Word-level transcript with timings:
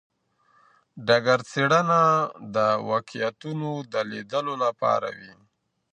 ډګر 1.07 1.39
څېړنه 1.51 2.01
د 2.55 2.57
واقعیتونو 2.89 3.71
د 3.91 3.95
لیدلو 4.11 4.53
لپاره 4.63 5.09
وي. 5.17 5.33